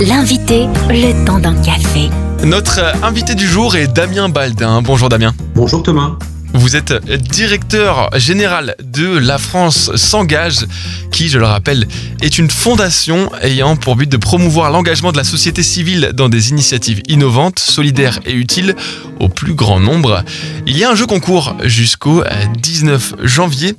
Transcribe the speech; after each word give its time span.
L'invité, 0.00 0.66
le 0.90 1.24
temps 1.24 1.40
d'un 1.40 1.60
café. 1.60 2.08
Notre 2.44 2.80
invité 3.02 3.34
du 3.34 3.48
jour 3.48 3.74
est 3.74 3.88
Damien 3.88 4.28
Baldin. 4.28 4.80
Bonjour 4.80 5.08
Damien. 5.08 5.34
Bonjour 5.56 5.82
Thomas. 5.82 6.12
Vous 6.54 6.76
êtes 6.76 6.92
directeur 7.16 8.08
général 8.16 8.76
de 8.82 9.18
La 9.18 9.38
France 9.38 9.94
s'engage, 9.96 10.66
qui, 11.10 11.28
je 11.28 11.38
le 11.38 11.44
rappelle, 11.44 11.86
est 12.22 12.38
une 12.38 12.48
fondation 12.48 13.30
ayant 13.42 13.76
pour 13.76 13.96
but 13.96 14.08
de 14.08 14.16
promouvoir 14.16 14.70
l'engagement 14.70 15.12
de 15.12 15.16
la 15.16 15.24
société 15.24 15.62
civile 15.62 16.12
dans 16.14 16.28
des 16.28 16.50
initiatives 16.50 17.02
innovantes, 17.08 17.58
solidaires 17.58 18.20
et 18.24 18.32
utiles 18.32 18.76
au 19.20 19.28
plus 19.28 19.54
grand 19.54 19.80
nombre. 19.80 20.22
Il 20.66 20.78
y 20.78 20.84
a 20.84 20.90
un 20.90 20.94
jeu 20.94 21.06
concours 21.06 21.56
jusqu'au 21.64 22.22
19 22.62 23.14
janvier 23.24 23.76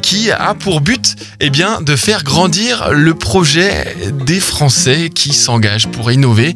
qui 0.00 0.30
a 0.30 0.54
pour 0.54 0.80
but 0.80 1.16
eh 1.40 1.50
bien, 1.50 1.80
de 1.80 1.96
faire 1.96 2.24
grandir 2.24 2.90
le 2.92 3.14
projet 3.14 3.94
des 4.26 4.40
Français 4.40 5.10
qui 5.10 5.32
s'engagent 5.32 5.88
pour 5.88 6.12
innover. 6.12 6.54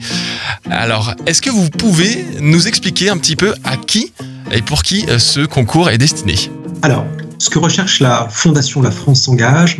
Alors, 0.70 1.14
est-ce 1.26 1.42
que 1.42 1.50
vous 1.50 1.70
pouvez 1.70 2.24
nous 2.40 2.68
expliquer 2.68 3.10
un 3.10 3.18
petit 3.18 3.36
peu 3.36 3.54
à 3.64 3.76
qui 3.76 4.12
et 4.52 4.62
pour 4.62 4.82
qui 4.82 5.06
euh, 5.08 5.18
ce 5.18 5.40
concours 5.40 5.90
est 5.90 5.98
destiné? 5.98 6.34
Alors, 6.82 7.04
ce 7.38 7.50
que 7.50 7.58
recherche 7.58 8.00
la 8.00 8.28
Fondation 8.30 8.82
La 8.82 8.90
France 8.90 9.22
s'engage, 9.22 9.78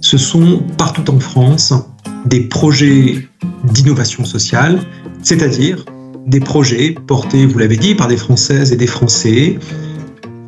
ce 0.00 0.18
sont 0.18 0.62
partout 0.78 1.10
en 1.10 1.18
France 1.18 1.72
des 2.26 2.40
projets 2.40 3.28
d'innovation 3.64 4.24
sociale, 4.24 4.80
c'est-à-dire 5.22 5.84
des 6.26 6.40
projets 6.40 6.94
portés, 7.06 7.46
vous 7.46 7.58
l'avez 7.58 7.76
dit, 7.76 7.94
par 7.94 8.08
des 8.08 8.16
Françaises 8.16 8.72
et 8.72 8.76
des 8.76 8.86
Français 8.86 9.58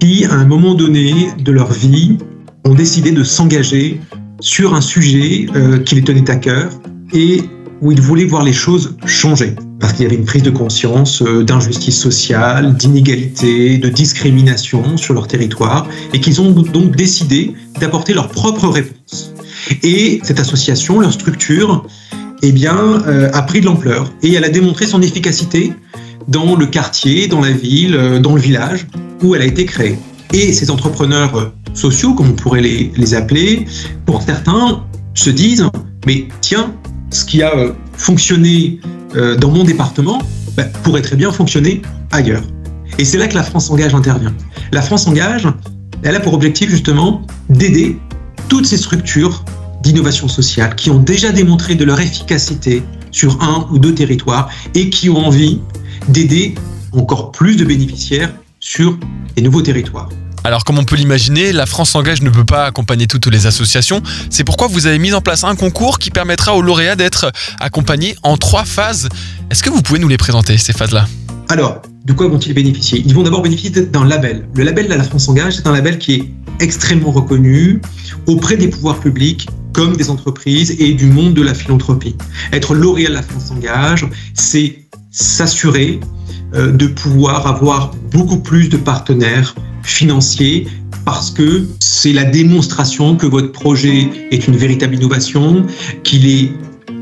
qui, 0.01 0.25
à 0.25 0.35
un 0.35 0.45
moment 0.45 0.75
donné 0.75 1.31
de 1.39 1.53
leur 1.53 1.73
vie, 1.73 2.19
ont 2.65 2.75
décidé 2.75 3.13
de 3.13 3.25
s'engager 3.25 4.01
sur 4.41 4.75
un 4.75 4.81
sujet 4.81 5.47
euh, 5.55 5.79
qui 5.79 5.95
les 5.95 6.03
tenait 6.03 6.31
à 6.31 6.37
cœur 6.37 6.71
et 7.13 7.43
où 7.81 7.93
ils 7.93 8.01
voulaient 8.01 8.25
voir 8.25 8.43
les 8.43 8.53
choses 8.53 8.97
changer 9.07 9.55
parce 9.85 9.93
qu'il 9.93 10.05
y 10.05 10.07
avait 10.07 10.17
une 10.17 10.25
prise 10.25 10.43
de 10.43 10.51
conscience 10.51 11.21
euh, 11.21 11.45
d'injustice 11.45 12.01
sociale, 12.01 12.75
d'inégalité, 12.75 13.77
de 13.77 13.91
discrimination 13.91 14.97
sur 14.97 15.13
leur 15.13 15.29
territoire, 15.29 15.87
et 16.15 16.21
qu'ils 16.21 16.41
ont 16.41 16.53
donc 16.53 16.97
décidé 16.97 17.53
d'apporter 17.81 18.15
leur 18.15 18.29
propre 18.29 18.69
réponse. 18.69 19.35
Et 19.83 20.21
cette 20.23 20.41
association, 20.41 21.01
leur 21.01 21.13
structure, 21.13 21.87
eh 22.41 22.53
bien, 22.53 23.03
euh, 23.07 23.29
a 23.35 23.43
pris 23.43 23.61
de 23.61 23.67
l'ampleur 23.67 24.11
et 24.23 24.33
elle 24.33 24.45
a 24.45 24.49
démontré 24.49 24.87
son 24.87 25.03
efficacité 25.03 25.75
dans 26.29 26.57
le 26.57 26.65
quartier, 26.65 27.29
dans 27.29 27.43
la 27.43 27.51
ville, 27.51 27.95
euh, 27.95 28.21
dans 28.21 28.35
le 28.35 28.41
village 28.41 28.87
où 29.23 29.35
elle 29.35 29.43
a 29.43 29.47
été 29.47 29.67
créée. 29.67 29.99
Et 30.33 30.55
ces 30.55 30.71
entrepreneurs 30.71 31.53
sociaux, 31.75 32.15
comme 32.15 32.31
on 32.31 32.35
pourrait 32.35 32.63
les, 32.63 33.15
appeler, 33.15 33.67
pour 34.07 34.23
certains, 34.23 34.85
se 35.15 35.31
disent, 35.31 35.69
mais 36.07 36.29
tiens, 36.41 36.75
ce 37.11 37.25
qui 37.25 37.43
a 37.43 37.53
fonctionné 37.97 38.81
euh, 39.17 39.37
dans 39.37 39.51
mon 39.51 39.65
département 39.65 40.21
bah, 40.57 40.65
pourrait 40.83 41.03
très 41.03 41.17
bien 41.17 41.31
fonctionner 41.31 41.83
ailleurs. 42.11 42.43
Et 42.99 43.05
c'est 43.05 43.19
là 43.19 43.29
que 43.29 43.35
la 43.35 43.43
France 43.43 43.71
Engage 43.71 43.95
intervient. 43.95 44.35
La 44.73 44.83
France 44.83 45.07
Engage, 45.07 45.49
elle 46.03 46.17
a 46.17 46.21
pour 46.21 46.35
objectif 46.35 46.71
justement 46.71 47.23
d'aider 47.49 47.99
toutes 48.49 48.67
ces 48.67 48.77
structures 48.77 49.45
d'innovation 49.83 50.29
sociale 50.29 50.75
qui 50.75 50.91
ont 50.91 50.99
déjà 50.99 51.31
démontré 51.33 51.75
de 51.75 51.85
leur 51.85 52.01
efficacité 52.01 52.83
sur 53.11 53.41
un 53.43 53.69
ou 53.71 53.79
deux 53.79 53.95
territoires 53.95 54.51
et 54.75 54.91
qui 54.91 55.11
ont 55.11 55.19
envie 55.19 55.61
d'aider 56.09 56.55
encore 56.93 57.33
plus 57.33 57.57
de 57.57 57.65
bénéficiaires 57.65 58.33
sur 58.61 58.99
les 59.37 59.43
nouveaux 59.43 59.63
territoires. 59.63 60.09
Alors 60.47 60.63
comme 60.65 60.79
on 60.79 60.85
peut 60.85 60.97
l'imaginer, 60.97 61.53
la 61.53 61.65
France 61.65 61.91
s'engage 61.93 62.21
ne 62.21 62.29
peut 62.29 62.45
pas 62.45 62.67
accompagner 62.67 63.07
toutes 63.07 63.27
les 63.29 63.47
associations. 63.47 64.03
C'est 64.29 64.45
pourquoi 64.45 64.67
vous 64.67 64.87
avez 64.87 64.99
mis 64.99 65.15
en 65.15 65.23
place 65.23 65.43
un 65.43 65.57
concours 65.57 65.99
qui 65.99 66.11
permettra 66.11 66.55
aux 66.55 66.61
lauréats 66.61 66.97
d'être 66.97 67.33
accompagnés 67.61 68.15
en 68.23 68.37
trois 68.37 68.67
phases. 68.67 69.09
Est-ce 69.51 69.63
que 69.63 69.71
vous 69.71 69.81
pouvez 69.81 69.99
nous 69.99 70.09
les 70.09 70.19
présenter, 70.19 70.59
ces 70.59 70.75
phases-là? 70.75 71.07
Alors, 71.49 71.81
de 72.05 72.13
quoi 72.13 72.29
vont-ils 72.29 72.53
bénéficier? 72.53 73.03
Ils 73.07 73.15
vont 73.15 73.23
d'abord 73.23 73.41
bénéficier 73.41 73.71
d'un 73.71 74.05
label. 74.05 74.47
Le 74.55 74.65
label 74.65 74.87
de 74.87 74.93
la 74.93 75.05
France 75.05 75.25
s'engage, 75.25 75.57
c'est 75.57 75.67
un 75.67 75.73
label 75.73 75.99
qui 75.99 76.13
est 76.13 76.31
extrêmement 76.61 77.11
reconnu 77.11 77.81
auprès 78.27 78.59
des 78.59 78.69
pouvoirs 78.69 79.01
publics 79.01 79.49
comme 79.73 79.97
des 79.97 80.11
entreprises 80.11 80.77
et 80.79 80.93
du 80.93 81.07
monde 81.07 81.33
de 81.33 81.43
la 81.43 81.55
philanthropie. 81.55 82.17
Être 82.53 82.75
lauréat 82.75 83.09
de 83.09 83.15
la 83.15 83.23
France 83.23 83.47
s'engage, 83.47 84.07
c'est 84.35 84.79
s'assurer 85.11 86.01
euh, 86.55 86.71
de 86.71 86.87
pouvoir 86.87 87.47
avoir 87.47 87.93
beaucoup 88.13 88.41
plus 88.41 88.69
de 88.69 88.77
partenaires 88.77 89.55
financiers 89.85 90.67
parce 91.05 91.31
que 91.31 91.67
c'est 91.81 92.13
la 92.13 92.25
démonstration 92.25 93.17
que 93.17 93.27
votre 93.27 93.53
projet 93.53 94.09
est 94.31 94.47
une 94.49 94.57
véritable 94.57 94.95
innovation, 94.95 95.67
qu'il 96.03 96.27
est 96.27 96.51